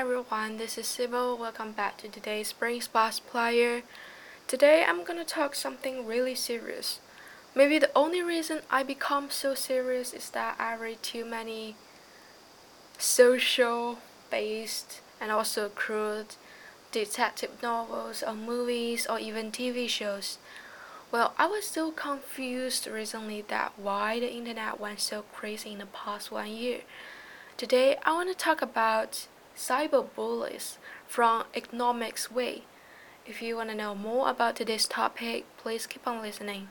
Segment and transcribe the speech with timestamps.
[0.00, 1.36] Everyone, this is Sybil.
[1.36, 3.82] Welcome back to today's Spring Spas Player.
[4.46, 7.00] Today I'm gonna talk something really serious.
[7.54, 11.76] Maybe the only reason I become so serious is that I read too many
[12.96, 13.98] social
[14.30, 16.36] based and also crude
[16.92, 20.38] detective novels or movies or even TV shows.
[21.12, 25.84] Well, I was so confused recently that why the internet went so crazy in the
[25.84, 26.80] past one year.
[27.58, 29.26] Today I want to talk about
[29.60, 32.62] cyberbullies from economics way.
[33.26, 36.68] If you want to know more about today's topic, please keep on listening.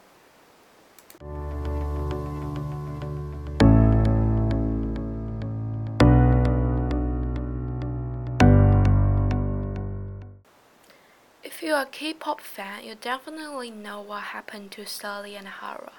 [11.43, 15.91] If you're a K-pop fan, you definitely know what happened to Sulli and Hara.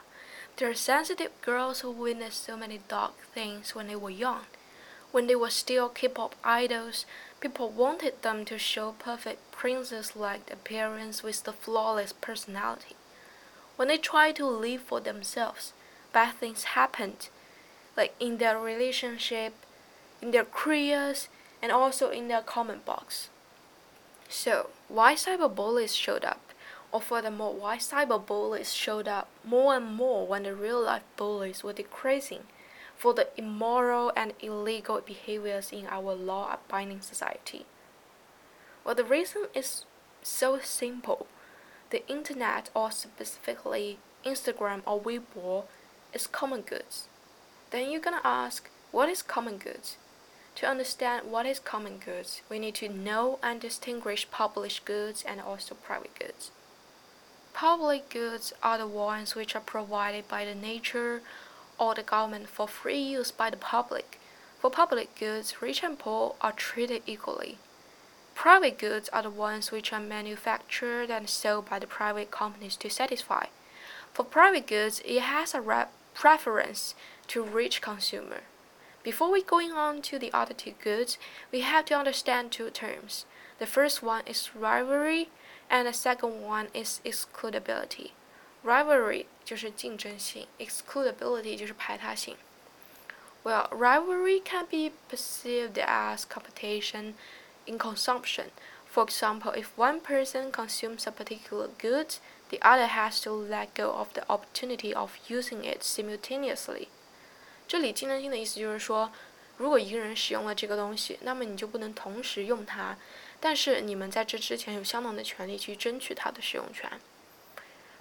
[0.56, 4.46] They're sensitive girls who witnessed so many dark things when they were young.
[5.12, 7.04] When they were still K-pop idols,
[7.40, 12.94] people wanted them to show perfect princess-like appearance with the flawless personality.
[13.76, 15.72] When they tried to live for themselves,
[16.12, 17.28] bad things happened,
[17.96, 19.54] like in their relationship,
[20.22, 21.28] in their careers,
[21.62, 23.28] and also in their comment box.
[24.28, 26.40] So, why cyberbullies showed up?
[26.92, 31.72] Or furthermore, why cyberbullies showed up more and more when the real life bullies were
[31.72, 32.44] decreasing?
[33.00, 37.64] For the immoral and illegal behaviors in our law abiding society?
[38.84, 39.86] Well, the reason is
[40.22, 41.26] so simple.
[41.88, 45.64] The internet, or specifically Instagram or Weibo,
[46.12, 47.08] is common goods.
[47.70, 49.96] Then you're gonna ask, what is common goods?
[50.56, 55.40] To understand what is common goods, we need to know and distinguish public goods and
[55.40, 56.50] also private goods.
[57.54, 61.22] Public goods are the ones which are provided by the nature
[61.80, 64.20] or the government for free use by the public.
[64.60, 67.56] For public goods, rich and poor are treated equally.
[68.34, 72.90] Private goods are the ones which are manufactured and sold by the private companies to
[72.90, 73.46] satisfy.
[74.12, 76.94] For private goods, it has a preference
[77.28, 78.42] to rich consumer.
[79.02, 81.16] Before we going on to the other two goods,
[81.50, 83.24] we have to understand two terms.
[83.58, 85.30] The first one is rivalry,
[85.70, 88.10] and the second one is excludability.
[88.63, 92.35] Rivalry 就是竞争性，excludability 就是排他性。
[93.43, 97.13] Well, rivalry can be perceived as competition
[97.65, 98.47] in consumption.
[98.91, 102.15] For example, if one person consumes a particular good,
[102.49, 106.87] the other has to let go of the opportunity of using it simultaneously.
[107.67, 109.11] 这里竞争性的意思就是说，
[109.57, 112.97] 如果一个人使用了这个东西，那么你就不能同时用它，
[113.39, 116.89] 但是你们在这之前有相同的权利去争取它的使用权。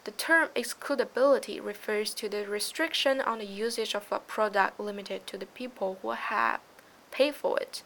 [0.04, 5.38] the term excludability refers to the restriction on the usage of a product limited to
[5.38, 6.60] the people who have
[7.10, 7.82] paid for it.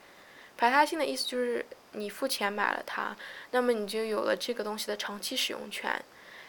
[0.56, 3.16] 排他性的意思就是你付钱买了它，
[3.52, 6.04] 那么你就有了这个东西的长期使用权，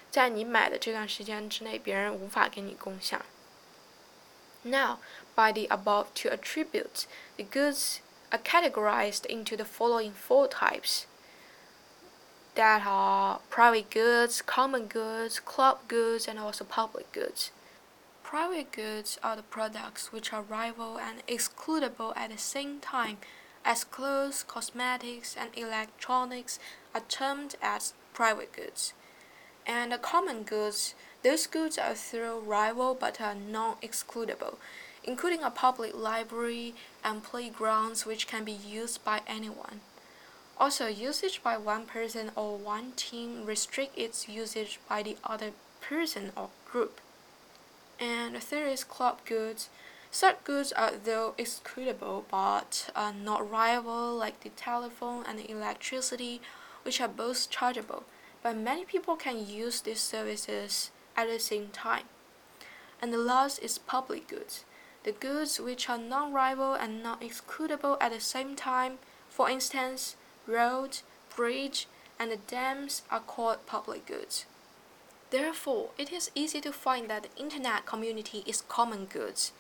[0.09, 3.21] 在你买的这段时间之内，别人无法给你共享。
[4.63, 4.97] Now,
[5.35, 7.05] by the above two attributes,
[7.37, 7.99] the goods
[8.31, 11.03] are categorized into the following four types
[12.54, 17.50] that are private goods, common goods, club goods, and also public goods.
[18.22, 23.18] Private goods are the products which are rival and excludable at the same time,
[23.64, 26.58] as clothes, cosmetics, and electronics
[26.94, 28.92] are termed as private goods.
[29.66, 34.56] And the common goods, those goods are still rival but are non-excludable,
[35.02, 39.80] including a public library and playgrounds which can be used by anyone.
[40.56, 45.50] Also, usage by one person or one team restrict its usage by the other
[45.80, 47.00] person or group.
[47.98, 49.68] And the third is club goods.
[50.10, 56.40] Such goods are though excludable but are not rival like the telephone and the electricity,
[56.82, 58.04] which are both chargeable,
[58.42, 62.04] but many people can use these services at the same time.
[63.02, 64.64] And the last is public goods.
[65.02, 68.98] The goods which are non-rival and not excludable at the same time,
[69.28, 71.02] for instance, roads,
[71.34, 71.86] bridge,
[72.18, 74.46] and dams are called public goods.
[75.30, 79.52] Therefore, it is easy to find that the internet community is common goods.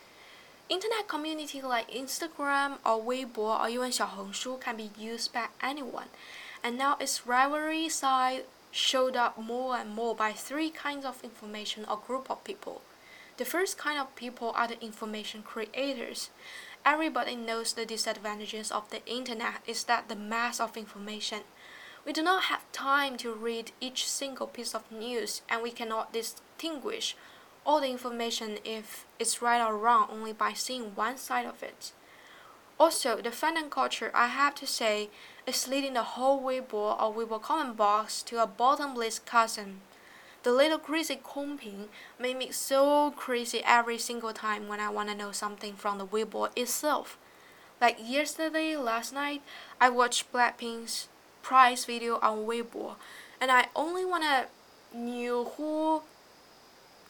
[0.68, 6.08] Internet community like Instagram or Weibo or even Xiaohongshu can be used by anyone,
[6.62, 11.84] and now its rivalry side showed up more and more by three kinds of information
[11.84, 12.82] or group of people.
[13.36, 16.30] The first kind of people are the information creators.
[16.86, 21.40] Everybody knows the disadvantages of the internet is that the mass of information.
[22.04, 26.12] We do not have time to read each single piece of news and we cannot
[26.12, 27.16] distinguish
[27.64, 31.92] all the information if it's right or wrong only by seeing one side of it.
[32.78, 35.08] Also, the fandom culture, I have to say,
[35.46, 39.80] is leading the whole Weibo or Weibo comment box to a bottomless chasm.
[40.44, 41.88] The little crazy Kongping
[42.18, 46.06] made me so crazy every single time when I want to know something from the
[46.06, 47.16] Weibo itself.
[47.80, 49.40] Like yesterday, last night,
[49.80, 51.08] I watched Blackpink's
[51.40, 52.96] prize video on Weibo,
[53.40, 54.46] and I only want to
[54.94, 56.02] knew who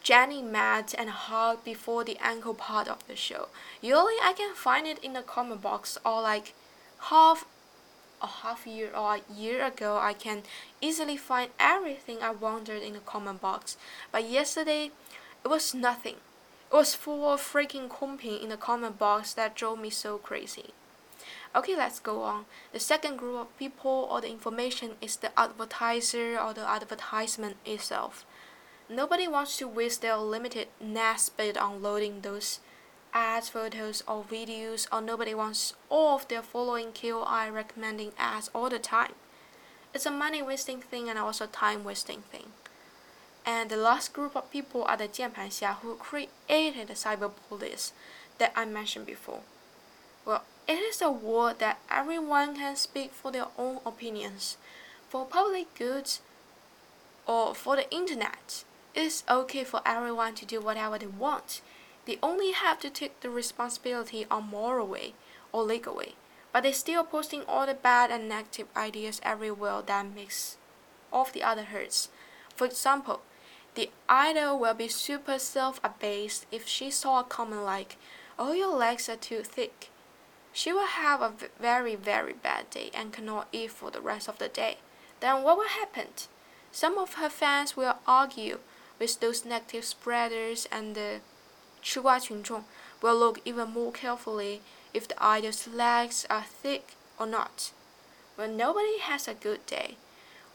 [0.01, 3.49] Jennie met and hugged before the ankle part of the show.
[3.83, 6.55] Usually I can find it in the comment box or like
[7.11, 7.47] half
[8.25, 10.43] a half year or a year ago I can
[10.81, 13.77] easily find everything I wanted in the comment box.
[14.11, 14.91] But yesterday
[15.45, 16.17] it was nothing.
[16.73, 20.73] It was full of freaking Kongping in the comment box that drove me so crazy.
[21.55, 22.47] Okay, let's go on.
[22.73, 28.27] The second group of people or the information is the advertiser or the advertisement itself.
[28.89, 32.59] Nobody wants to waste their limited net speed on loading those
[33.15, 38.69] ads, photos, or videos, or nobody wants all of their following KOI recommending ads all
[38.69, 39.13] the time.
[39.95, 42.47] It's a money wasting thing and also time wasting thing.
[43.47, 47.93] And the last group of people are the 键盘侠 who created the cyber bullies
[48.39, 49.41] that I mentioned before.
[50.25, 54.57] Well, it is a war that everyone can speak for their own opinions.
[55.09, 56.21] For public goods
[57.27, 58.65] or for the internet,
[58.95, 61.61] it is okay for everyone to do whatever they want
[62.07, 65.15] they only have to take the responsibility on moral way
[65.53, 66.15] or legal way.
[66.53, 70.57] But they're still posting all the bad and negative ideas everywhere that makes
[71.13, 72.09] off the other hurts.
[72.55, 73.23] For example,
[73.75, 77.97] the idol will be super self-abased if she saw a comment like,
[78.39, 79.91] "Oh, your legs are too thick."
[80.53, 84.39] She will have a very, very bad day and cannot eat for the rest of
[84.39, 84.79] the day.
[85.19, 86.09] Then what will happen?
[86.71, 88.61] Some of her fans will argue
[89.01, 91.21] with those negative spreaders and the
[91.85, 92.65] 吃瓜群众
[93.03, 94.61] will look even more carefully
[94.95, 97.73] if the idol's legs are thick or not.
[98.37, 99.97] When nobody has a good day,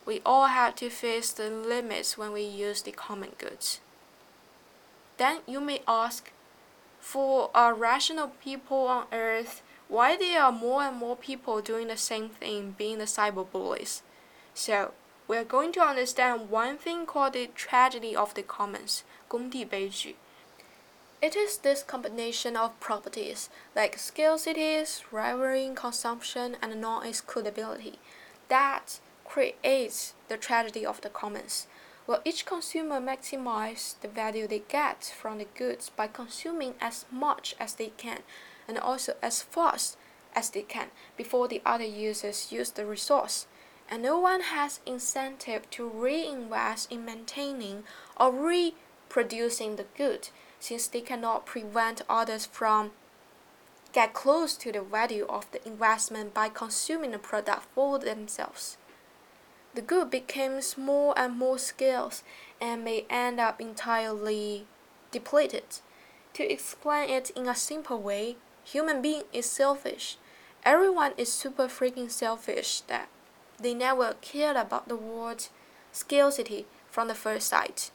[0.05, 3.79] we all have to face the limits when we use the common goods.
[5.17, 6.31] Then you may ask,
[6.99, 11.97] for our rational people on earth why there are more and more people doing the
[11.97, 14.01] same thing being the cyber bullies?
[14.53, 14.91] So,
[15.27, 20.15] we are going to understand one thing called the tragedy of the commons, 公地悲剧.
[21.21, 27.97] It is this combination of properties like scarcities, rivaling consumption, and non-excludability
[28.47, 31.67] that creates the tragedy of the commons.
[32.05, 37.53] where each consumer maximizes the value they get from the goods by consuming as much
[37.59, 38.23] as they can
[38.67, 39.95] and also as fast
[40.33, 43.45] as they can before the other users use the resource
[43.89, 47.83] and no one has incentive to reinvest in maintaining
[48.19, 50.29] or reproducing the good
[50.59, 52.91] since they cannot prevent others from
[53.91, 58.77] get close to the value of the investment by consuming the product for themselves.
[59.73, 62.23] The good becomes more and more scarce
[62.59, 64.65] and may end up entirely
[65.11, 65.79] depleted.
[66.33, 70.17] To explain it in a simple way, human being is selfish.
[70.63, 73.09] Everyone is super freaking selfish that
[73.59, 75.45] they never cared about the word
[75.91, 77.91] scarcity from the first sight.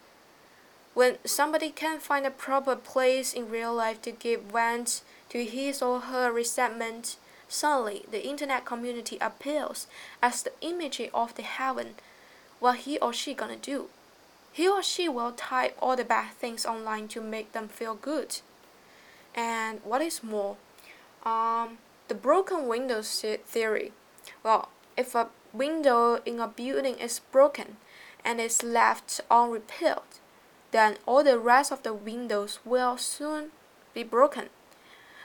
[0.94, 5.82] When somebody can't find a proper place in real life to give vent to his
[5.82, 7.16] or her resentment,
[7.48, 9.88] suddenly the internet community appeals
[10.22, 11.96] as the image of the heaven.
[12.60, 13.88] What he or she gonna do?
[14.52, 18.38] He or she will type all the bad things online to make them feel good.
[19.34, 20.56] And what is more,
[21.24, 23.92] um, the broken window theory.
[24.44, 27.78] Well, if a window in a building is broken
[28.24, 30.20] and is left unrepaired,
[30.74, 33.52] then all the rest of the windows will soon
[33.94, 34.48] be broken.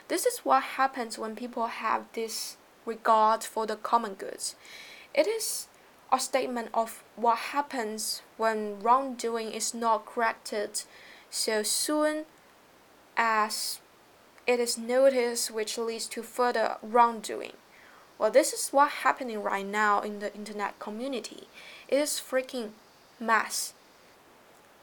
[0.07, 4.55] This is what happens when people have this regard for the common goods.
[5.11, 5.65] It is
[6.11, 10.83] a statement of what happens when wrongdoing is not corrected
[11.31, 12.25] so soon
[13.17, 13.79] as
[14.45, 17.53] it is noticed, which leads to further wrongdoing.
[18.19, 21.47] Well, this is what's happening right now in the internet community.
[21.87, 22.69] It is freaking
[23.19, 23.73] mess.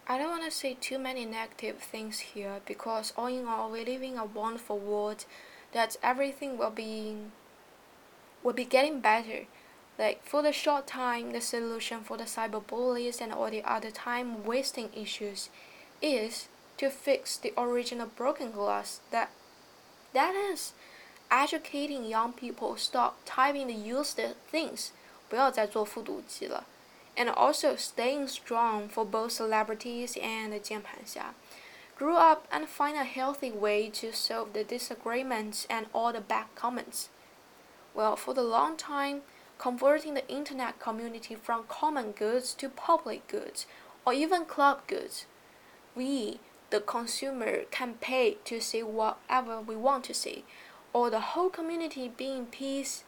[0.07, 3.85] I don't want to say too many negative things here because all in all, we
[3.85, 5.25] live in a wonderful world
[5.71, 7.17] that everything will be
[8.43, 9.45] will be getting better.
[9.97, 14.43] Like for the short time, the solution for the cyberbullies and all the other time
[14.43, 15.49] wasting issues
[16.01, 16.47] is
[16.77, 19.29] to fix the original broken glass that
[20.13, 20.73] that is
[21.29, 24.91] educating young people stop typing the useless things,
[25.29, 26.65] 不要再做复读机了.
[27.16, 31.34] and also staying strong for both celebrities and Jiang Panxia.
[31.96, 36.46] Grew up and find a healthy way to solve the disagreements and all the bad
[36.54, 37.08] comments.
[37.94, 39.22] Well, for the long time,
[39.58, 43.66] converting the internet community from common goods to public goods
[44.04, 45.24] or even club goods.
[45.94, 50.44] We, the consumer, can pay to see whatever we want to see,
[50.92, 53.04] or the whole community be in peace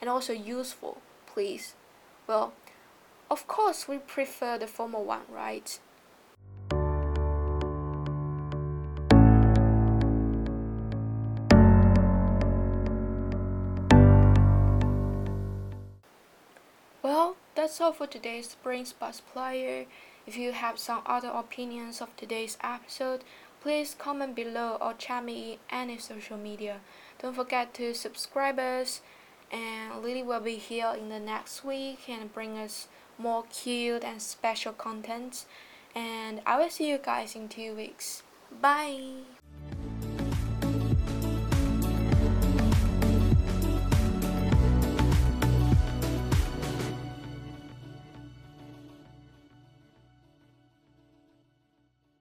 [0.00, 1.74] and also useful, please.
[2.26, 2.52] Well,
[3.30, 5.78] of course, we prefer the former one, right?
[17.02, 19.86] Well, that's all for today's Spring Bus Player.
[20.26, 23.22] If you have some other opinions of today's episode,
[23.60, 26.80] please comment below or chat me in any social media.
[27.20, 29.02] Don't forget to subscribe us
[29.50, 32.88] and Lily will be here in the next week and bring us
[33.18, 35.46] more cute and special content.
[35.94, 38.22] And I will see you guys in two weeks.
[38.60, 39.35] Bye!